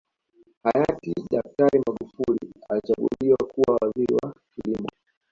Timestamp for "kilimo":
4.55-4.89